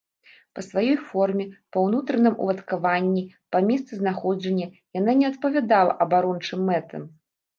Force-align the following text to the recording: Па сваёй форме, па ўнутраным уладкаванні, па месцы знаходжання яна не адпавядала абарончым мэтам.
Па 0.57 0.61
сваёй 0.67 0.95
форме, 1.09 1.43
па 1.75 1.83
ўнутраным 1.83 2.35
уладкаванні, 2.45 3.23
па 3.55 3.61
месцы 3.69 3.93
знаходжання 4.01 4.67
яна 5.01 5.11
не 5.19 5.25
адпавядала 5.31 5.91
абарончым 6.07 6.59
мэтам. 6.71 7.01